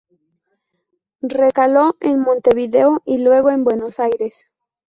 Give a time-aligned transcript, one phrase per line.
[1.21, 4.47] Recaló en Montevideo y luego en Buenos Aires.